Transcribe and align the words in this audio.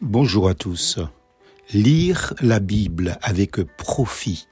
Bonjour 0.00 0.48
à 0.48 0.54
tous. 0.54 0.98
Lire 1.72 2.34
la 2.40 2.58
Bible 2.58 3.16
avec 3.22 3.62
profit. 3.76 4.48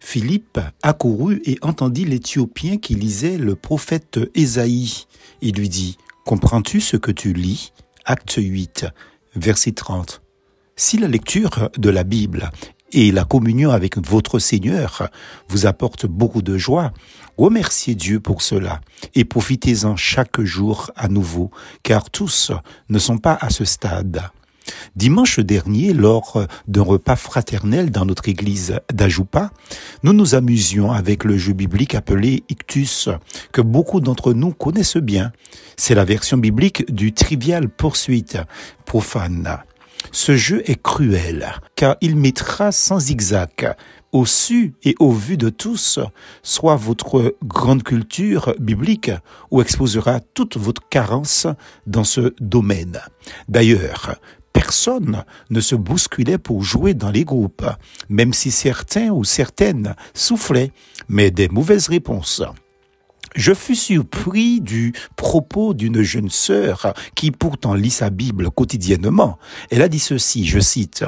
Philippe 0.00 0.58
accourut 0.82 1.40
et 1.44 1.58
entendit 1.62 2.04
l'Éthiopien 2.04 2.76
qui 2.76 2.96
lisait 2.96 3.38
le 3.38 3.54
prophète 3.54 4.18
Ésaïe. 4.34 5.06
Il 5.42 5.54
lui 5.54 5.68
dit, 5.68 5.96
Comprends-tu 6.26 6.80
ce 6.80 6.96
que 6.96 7.12
tu 7.12 7.32
lis? 7.32 7.72
Acte 8.04 8.34
8, 8.36 8.86
verset 9.36 9.72
30. 9.72 10.22
Si 10.74 10.98
la 10.98 11.06
lecture 11.06 11.70
de 11.78 11.88
la 11.88 12.02
Bible 12.02 12.50
et 12.92 13.12
la 13.12 13.24
communion 13.24 13.70
avec 13.70 13.96
votre 13.96 14.40
Seigneur 14.40 15.08
vous 15.48 15.66
apporte 15.66 16.06
beaucoup 16.06 16.42
de 16.42 16.58
joie, 16.58 16.92
remerciez 17.38 17.94
Dieu 17.94 18.18
pour 18.18 18.42
cela 18.42 18.80
et 19.14 19.24
profitez-en 19.24 19.94
chaque 19.94 20.40
jour 20.40 20.90
à 20.96 21.06
nouveau, 21.06 21.52
car 21.84 22.10
tous 22.10 22.50
ne 22.88 22.98
sont 22.98 23.18
pas 23.18 23.38
à 23.40 23.50
ce 23.50 23.64
stade. 23.64 24.30
Dimanche 24.96 25.40
dernier, 25.40 25.92
lors 25.92 26.46
d'un 26.68 26.82
repas 26.82 27.16
fraternel 27.16 27.90
dans 27.90 28.04
notre 28.04 28.28
église 28.28 28.80
d'Ajoupa, 28.92 29.50
nous 30.02 30.12
nous 30.12 30.34
amusions 30.34 30.92
avec 30.92 31.24
le 31.24 31.36
jeu 31.38 31.52
biblique 31.52 31.94
appelé 31.94 32.44
Ictus, 32.48 33.08
que 33.52 33.60
beaucoup 33.60 34.00
d'entre 34.00 34.32
nous 34.32 34.52
connaissent 34.52 34.96
bien. 34.96 35.32
C'est 35.76 35.94
la 35.94 36.04
version 36.04 36.36
biblique 36.36 36.92
du 36.92 37.12
trivial 37.12 37.68
poursuite 37.68 38.38
profane. 38.84 39.58
Ce 40.12 40.36
jeu 40.36 40.62
est 40.68 40.80
cruel, 40.80 41.52
car 41.76 41.96
il 42.00 42.16
mettra 42.16 42.72
sans 42.72 42.98
zigzag 42.98 43.74
au 44.12 44.26
su 44.26 44.74
et 44.82 44.94
au 44.98 45.12
vu 45.12 45.36
de 45.36 45.50
tous, 45.50 46.00
soit 46.42 46.76
votre 46.76 47.36
grande 47.44 47.82
culture 47.82 48.54
biblique, 48.58 49.10
ou 49.50 49.60
exposera 49.62 50.20
toute 50.20 50.56
votre 50.56 50.88
carence 50.88 51.46
dans 51.86 52.04
ce 52.04 52.34
domaine. 52.40 53.00
D'ailleurs, 53.48 54.16
personne 54.70 55.24
ne 55.50 55.60
se 55.60 55.74
bousculait 55.74 56.38
pour 56.38 56.62
jouer 56.62 56.94
dans 56.94 57.10
les 57.10 57.24
groupes, 57.24 57.66
même 58.08 58.32
si 58.32 58.52
certains 58.52 59.10
ou 59.10 59.24
certaines 59.24 59.96
soufflaient, 60.14 60.70
mais 61.08 61.32
des 61.32 61.48
mauvaises 61.48 61.88
réponses. 61.88 62.44
Je 63.34 63.52
fus 63.52 63.74
surpris 63.74 64.60
du 64.60 64.92
propos 65.16 65.74
d'une 65.74 66.02
jeune 66.02 66.30
sœur 66.30 66.94
qui 67.16 67.32
pourtant 67.32 67.74
lit 67.74 67.90
sa 67.90 68.10
Bible 68.10 68.52
quotidiennement. 68.52 69.38
Elle 69.72 69.82
a 69.82 69.88
dit 69.88 69.98
ceci, 69.98 70.46
je 70.46 70.60
cite, 70.60 71.04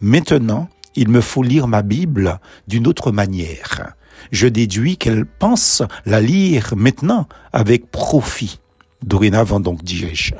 Maintenant, 0.00 0.68
il 0.94 1.08
me 1.08 1.20
faut 1.20 1.42
lire 1.42 1.66
ma 1.66 1.82
Bible 1.82 2.38
d'une 2.68 2.86
autre 2.86 3.10
manière. 3.10 3.92
Je 4.30 4.46
déduis 4.46 4.98
qu'elle 4.98 5.26
pense 5.26 5.82
la 6.06 6.20
lire 6.20 6.74
maintenant 6.76 7.26
avec 7.52 7.90
profit. 7.90 8.60
Dorénavant 9.02 9.58
donc, 9.58 9.82
dis-je. 9.82 10.36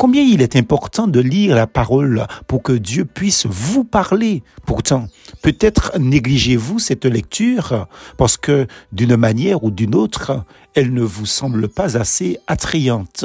Combien 0.00 0.22
il 0.22 0.42
est 0.42 0.54
important 0.54 1.08
de 1.08 1.18
lire 1.18 1.56
la 1.56 1.66
parole 1.66 2.24
pour 2.46 2.62
que 2.62 2.70
Dieu 2.70 3.04
puisse 3.04 3.46
vous 3.46 3.82
parler? 3.82 4.44
Pourtant, 4.64 5.08
peut-être 5.42 5.98
négligez-vous 5.98 6.78
cette 6.78 7.04
lecture 7.04 7.88
parce 8.16 8.36
que 8.36 8.68
d'une 8.92 9.16
manière 9.16 9.64
ou 9.64 9.72
d'une 9.72 9.96
autre, 9.96 10.44
elle 10.76 10.94
ne 10.94 11.02
vous 11.02 11.26
semble 11.26 11.68
pas 11.68 11.96
assez 11.96 12.38
attrayante. 12.46 13.24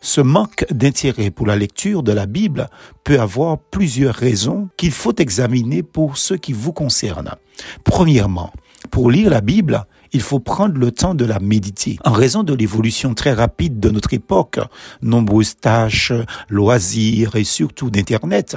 Ce 0.00 0.20
manque 0.20 0.66
d'intérêt 0.72 1.30
pour 1.30 1.46
la 1.46 1.54
lecture 1.54 2.02
de 2.02 2.10
la 2.10 2.26
Bible 2.26 2.68
peut 3.04 3.20
avoir 3.20 3.56
plusieurs 3.56 4.16
raisons 4.16 4.68
qu'il 4.76 4.90
faut 4.90 5.14
examiner 5.14 5.84
pour 5.84 6.18
ce 6.18 6.34
qui 6.34 6.52
vous 6.52 6.72
concerne. 6.72 7.30
Premièrement, 7.84 8.52
pour 8.90 9.12
lire 9.12 9.30
la 9.30 9.40
Bible, 9.40 9.86
il 10.12 10.20
faut 10.20 10.40
prendre 10.40 10.78
le 10.78 10.90
temps 10.90 11.14
de 11.14 11.24
la 11.24 11.38
méditer. 11.40 11.98
En 12.04 12.12
raison 12.12 12.42
de 12.42 12.54
l'évolution 12.54 13.14
très 13.14 13.32
rapide 13.32 13.80
de 13.80 13.90
notre 13.90 14.14
époque, 14.14 14.58
nombreuses 15.02 15.56
tâches, 15.56 16.12
loisirs 16.48 17.36
et 17.36 17.44
surtout 17.44 17.90
d'Internet, 17.90 18.56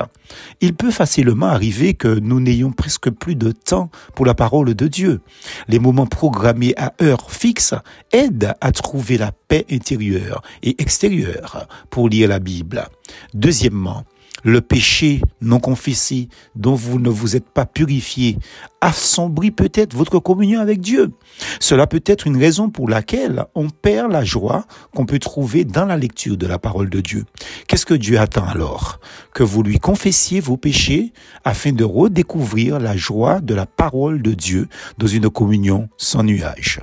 il 0.61 0.73
peut 0.73 0.91
facilement 0.91 1.47
arriver 1.47 1.93
que 1.93 2.19
nous 2.19 2.39
n'ayons 2.39 2.71
presque 2.71 3.09
plus 3.09 3.35
de 3.35 3.51
temps 3.51 3.89
pour 4.15 4.25
la 4.25 4.33
parole 4.33 4.73
de 4.73 4.87
Dieu. 4.87 5.21
Les 5.67 5.79
moments 5.79 6.07
programmés 6.07 6.73
à 6.77 6.93
heure 7.01 7.31
fixe 7.31 7.73
aident 8.11 8.53
à 8.61 8.71
trouver 8.71 9.17
la 9.17 9.31
paix 9.31 9.65
intérieure 9.71 10.41
et 10.63 10.81
extérieure 10.81 11.67
pour 11.89 12.09
lire 12.09 12.29
la 12.29 12.39
Bible. 12.39 12.87
Deuxièmement, 13.33 14.05
le 14.43 14.61
péché 14.61 15.21
non 15.41 15.59
confessé 15.59 16.29
dont 16.55 16.75
vous 16.75 16.99
ne 16.99 17.09
vous 17.09 17.35
êtes 17.35 17.49
pas 17.49 17.65
purifié 17.65 18.37
assombrit 18.81 19.51
peut-être 19.51 19.95
votre 19.95 20.19
communion 20.19 20.59
avec 20.59 20.81
Dieu. 20.81 21.11
Cela 21.59 21.85
peut 21.85 22.01
être 22.05 22.25
une 22.25 22.37
raison 22.37 22.69
pour 22.69 22.89
laquelle 22.89 23.45
on 23.53 23.69
perd 23.69 24.11
la 24.11 24.23
joie 24.23 24.65
qu'on 24.95 25.05
peut 25.05 25.19
trouver 25.19 25.65
dans 25.65 25.85
la 25.85 25.97
lecture 25.97 26.35
de 26.35 26.47
la 26.47 26.57
parole 26.57 26.89
de 26.89 26.99
Dieu. 26.99 27.25
Qu'est-ce 27.67 27.85
que 27.85 27.93
Dieu 27.93 28.19
attend 28.19 28.45
alors? 28.45 28.99
Que 29.33 29.43
vous 29.43 29.61
lui 29.61 29.79
confessiez 29.79 30.39
vos 30.39 30.57
péchés 30.57 31.13
afin 31.43 31.71
de 31.71 31.83
redécouvrir 31.83 32.79
la 32.79 32.97
joie 32.97 33.39
de 33.39 33.53
la 33.53 33.67
parole 33.67 34.21
de 34.21 34.33
Dieu 34.33 34.67
dans 34.97 35.07
une 35.07 35.29
communion 35.29 35.87
sans 35.97 36.23
nuage. 36.23 36.79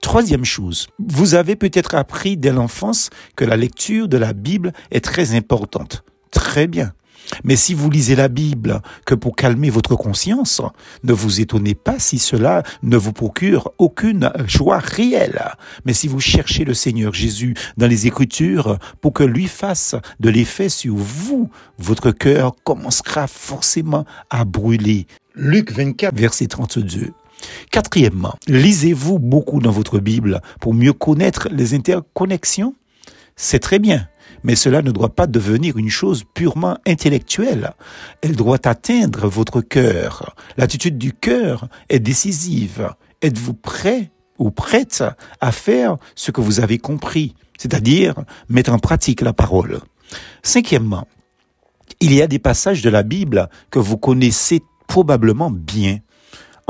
Troisième 0.00 0.44
chose, 0.44 0.86
vous 0.98 1.34
avez 1.34 1.56
peut-être 1.56 1.94
appris 1.94 2.36
dès 2.36 2.52
l'enfance 2.52 3.10
que 3.36 3.44
la 3.44 3.56
lecture 3.56 4.08
de 4.08 4.16
la 4.16 4.32
Bible 4.32 4.72
est 4.90 5.04
très 5.04 5.34
importante. 5.34 6.04
Très 6.30 6.66
bien. 6.66 6.92
Mais 7.44 7.56
si 7.56 7.74
vous 7.74 7.90
lisez 7.90 8.16
la 8.16 8.28
Bible 8.28 8.80
que 9.06 9.14
pour 9.14 9.36
calmer 9.36 9.70
votre 9.70 9.96
conscience, 9.96 10.62
ne 11.04 11.12
vous 11.12 11.40
étonnez 11.40 11.74
pas 11.74 11.98
si 11.98 12.18
cela 12.18 12.62
ne 12.82 12.96
vous 12.96 13.12
procure 13.12 13.72
aucune 13.78 14.32
joie 14.46 14.78
réelle. 14.78 15.42
Mais 15.84 15.92
si 15.92 16.08
vous 16.08 16.20
cherchez 16.20 16.64
le 16.64 16.74
Seigneur 16.74 17.14
Jésus 17.14 17.54
dans 17.76 17.86
les 17.86 18.06
Écritures 18.06 18.78
pour 19.00 19.12
que 19.12 19.24
lui 19.24 19.46
fasse 19.46 19.94
de 20.18 20.30
l'effet 20.30 20.68
sur 20.68 20.94
vous, 20.94 21.50
votre 21.78 22.10
cœur 22.10 22.54
commencera 22.64 23.26
forcément 23.26 24.04
à 24.30 24.44
brûler. 24.44 25.06
Luc 25.34 25.72
24, 25.72 26.14
verset 26.16 26.46
32. 26.46 27.12
Quatrièmement, 27.70 28.34
lisez-vous 28.46 29.18
beaucoup 29.18 29.60
dans 29.60 29.70
votre 29.70 29.98
Bible 29.98 30.40
pour 30.60 30.74
mieux 30.74 30.92
connaître 30.92 31.48
les 31.50 31.74
interconnexions? 31.74 32.74
C'est 33.36 33.60
très 33.60 33.78
bien 33.78 34.06
mais 34.42 34.56
cela 34.56 34.82
ne 34.82 34.90
doit 34.90 35.14
pas 35.14 35.26
devenir 35.26 35.76
une 35.76 35.90
chose 35.90 36.24
purement 36.34 36.78
intellectuelle. 36.86 37.72
Elle 38.22 38.36
doit 38.36 38.66
atteindre 38.66 39.28
votre 39.28 39.60
cœur. 39.60 40.34
L'attitude 40.56 40.98
du 40.98 41.12
cœur 41.12 41.68
est 41.88 42.00
décisive. 42.00 42.90
Êtes-vous 43.22 43.54
prêt 43.54 44.10
ou 44.38 44.50
prête 44.50 45.04
à 45.40 45.52
faire 45.52 45.96
ce 46.14 46.30
que 46.30 46.40
vous 46.40 46.60
avez 46.60 46.78
compris, 46.78 47.34
c'est-à-dire 47.58 48.14
mettre 48.48 48.72
en 48.72 48.78
pratique 48.78 49.20
la 49.20 49.32
parole? 49.32 49.80
Cinquièmement, 50.42 51.06
il 52.00 52.14
y 52.14 52.22
a 52.22 52.26
des 52.26 52.38
passages 52.38 52.82
de 52.82 52.90
la 52.90 53.02
Bible 53.02 53.48
que 53.70 53.78
vous 53.78 53.98
connaissez 53.98 54.62
probablement 54.86 55.50
bien, 55.50 55.98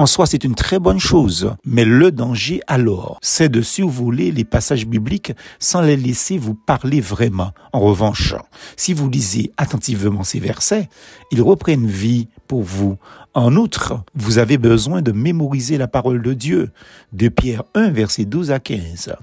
en 0.01 0.07
soi, 0.07 0.25
c'est 0.25 0.45
une 0.45 0.55
très 0.55 0.79
bonne 0.79 0.99
chose. 0.99 1.53
Mais 1.67 1.85
le 1.85 2.11
danger 2.11 2.63
alors, 2.67 3.19
c'est 3.21 3.51
de 3.51 3.61
survoler 3.61 4.33
les 4.33 4.45
passages 4.45 4.87
bibliques 4.87 5.35
sans 5.59 5.83
les 5.83 5.99
laisser 5.99 6.39
vous 6.39 6.55
parler 6.55 7.03
vraiment. 7.03 7.53
En 7.75 7.81
revanche, 7.81 8.35
si 8.79 8.95
vous 8.95 9.11
lisez 9.11 9.53
attentivement 9.59 10.25
ces 10.25 10.41
versets, 10.41 10.89
ils 11.31 11.43
reprennent 11.43 11.87
vie 11.87 12.29
pour 12.49 12.63
vous. 12.63 12.97
En 13.35 13.55
outre, 13.57 14.03
vous 14.15 14.39
avez 14.39 14.57
besoin 14.57 15.03
de 15.03 15.13
mémoriser 15.13 15.77
la 15.77 15.87
parole 15.87 16.23
de 16.23 16.33
Dieu, 16.33 16.71
de 17.13 17.29
Pierre 17.29 17.65
1, 17.75 17.91
verset 17.91 18.25
12 18.25 18.53
à 18.53 18.59
15. 18.59 19.15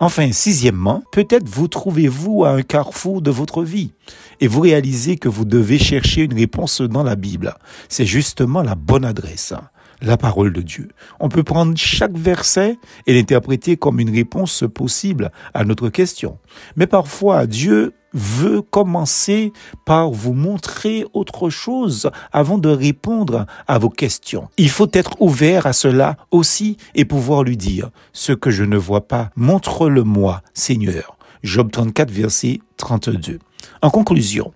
Enfin, 0.00 0.32
sixièmement, 0.32 1.04
peut-être 1.12 1.48
vous 1.48 1.68
trouvez-vous 1.68 2.44
à 2.44 2.50
un 2.50 2.62
carrefour 2.62 3.22
de 3.22 3.30
votre 3.30 3.62
vie 3.62 3.92
et 4.40 4.48
vous 4.48 4.60
réalisez 4.60 5.18
que 5.18 5.28
vous 5.28 5.44
devez 5.44 5.78
chercher 5.78 6.22
une 6.22 6.34
réponse 6.34 6.80
dans 6.80 7.04
la 7.04 7.14
Bible. 7.14 7.54
C'est 7.88 8.06
justement 8.06 8.64
la 8.64 8.74
bonne 8.74 9.04
adresse 9.04 9.54
la 10.02 10.16
parole 10.16 10.52
de 10.52 10.62
Dieu. 10.62 10.88
On 11.20 11.28
peut 11.28 11.42
prendre 11.42 11.76
chaque 11.76 12.16
verset 12.16 12.78
et 13.06 13.14
l'interpréter 13.14 13.76
comme 13.76 14.00
une 14.00 14.14
réponse 14.14 14.64
possible 14.72 15.30
à 15.54 15.64
notre 15.64 15.88
question. 15.88 16.38
Mais 16.76 16.86
parfois, 16.86 17.46
Dieu 17.46 17.92
veut 18.12 18.62
commencer 18.62 19.52
par 19.84 20.10
vous 20.10 20.32
montrer 20.32 21.04
autre 21.12 21.50
chose 21.50 22.10
avant 22.32 22.56
de 22.56 22.70
répondre 22.70 23.46
à 23.68 23.78
vos 23.78 23.90
questions. 23.90 24.48
Il 24.56 24.70
faut 24.70 24.88
être 24.92 25.20
ouvert 25.20 25.66
à 25.66 25.72
cela 25.72 26.16
aussi 26.30 26.78
et 26.94 27.04
pouvoir 27.04 27.42
lui 27.42 27.56
dire, 27.56 27.90
ce 28.12 28.32
que 28.32 28.50
je 28.50 28.64
ne 28.64 28.78
vois 28.78 29.06
pas, 29.06 29.30
montre-le-moi, 29.36 30.42
Seigneur. 30.54 31.18
Job 31.42 31.70
34, 31.70 32.10
verset 32.10 32.60
32. 32.78 33.38
En 33.82 33.90
conclusion, 33.90 34.52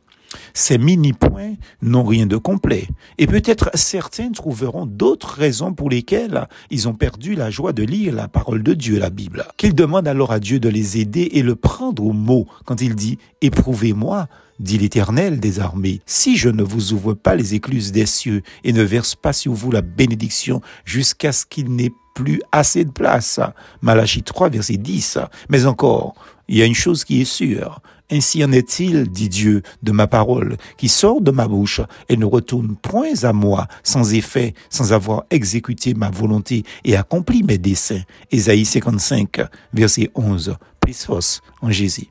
ces 0.55 0.79
mini-points 0.79 1.55
n'ont 1.83 2.05
rien 2.05 2.27
de 2.27 2.37
complet. 2.37 2.89
Et 3.19 3.27
peut-être 3.27 3.71
certains 3.75 4.31
trouveront 4.31 4.87
d'autres 4.87 5.35
raisons 5.35 5.73
pour 5.73 5.91
lesquelles 5.91 6.49
ils 6.71 6.89
ont 6.89 6.95
perdu 6.95 7.35
la 7.35 7.51
joie 7.51 7.73
de 7.73 7.83
lire 7.83 8.15
la 8.15 8.29
parole 8.29 8.63
de 8.63 8.75
Dieu, 8.75 8.99
la 8.99 9.11
Bible. 9.11 9.47
Qu'ils 9.57 9.75
demandent 9.75 10.09
alors 10.09 10.33
à 10.33 10.41
Dieu 10.41 10.61
de 10.61 10.69
les 10.69 10.99
aider 10.99 11.31
et 11.33 11.43
le 11.43 11.57
prendre 11.57 12.05
au 12.05 12.13
mot 12.13 12.47
quand 12.65 12.81
il 12.81 12.95
dit 12.95 13.19
«Éprouvez-moi» 13.41 14.29
dit 14.61 14.77
l'Éternel 14.77 15.41
des 15.41 15.59
armées, 15.59 16.03
si 16.05 16.37
je 16.37 16.51
ne 16.51 16.63
vous 16.63 16.93
ouvre 16.93 17.15
pas 17.15 17.35
les 17.35 17.55
écluses 17.55 17.93
des 17.93 18.05
cieux 18.05 18.43
et 18.63 18.75
ne 18.75 18.83
verse 18.83 19.15
pas 19.15 19.33
sur 19.33 19.55
vous 19.55 19.71
la 19.71 19.81
bénédiction 19.81 20.61
jusqu'à 20.85 21.33
ce 21.33 21.47
qu'il 21.47 21.75
n'ait 21.75 21.93
plus 22.15 22.41
assez 22.53 22.85
de 22.85 22.91
place. 22.91 23.41
Malachie 23.83 24.23
3, 24.23 24.51
verset 24.51 24.77
10. 24.77 25.19
Mais 25.49 25.67
encore, 25.67 26.15
il 26.49 26.59
y 26.59 26.63
a 26.63 26.67
une 26.67 26.75
chose 26.75 27.05
qui 27.05 27.21
est 27.21 27.25
sûre. 27.25 27.81
Ainsi 28.13 28.45
en 28.45 28.51
est-il, 28.51 29.09
dit 29.09 29.29
Dieu, 29.29 29.63
de 29.83 29.93
ma 29.93 30.09
parole, 30.09 30.57
qui 30.77 30.89
sort 30.89 31.21
de 31.21 31.31
ma 31.31 31.47
bouche 31.47 31.81
et 32.09 32.17
ne 32.17 32.25
retourne 32.25 32.75
point 32.77 33.23
à 33.23 33.33
moi 33.33 33.69
sans 33.85 34.15
effet, 34.15 34.55
sans 34.69 34.93
avoir 34.93 35.25
exécuté 35.31 35.95
ma 35.95 36.11
volonté 36.11 36.65
et 36.85 36.97
accompli 36.97 37.45
mes 37.45 37.59
desseins. 37.59 38.03
Ésaïe 38.33 38.65
55, 38.65 39.43
verset 39.73 40.11
11. 40.17 40.57
Plus 40.81 41.05
force 41.05 41.41
en 41.63 41.71
Jésus. 41.71 42.09